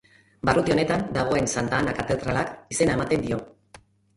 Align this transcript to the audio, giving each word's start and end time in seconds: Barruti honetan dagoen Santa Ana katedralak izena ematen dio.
Barruti 0.47 0.73
honetan 0.75 1.03
dagoen 1.17 1.49
Santa 1.55 1.81
Ana 1.81 1.95
katedralak 1.99 2.57
izena 2.77 2.99
ematen 3.01 3.29
dio. 3.29 3.43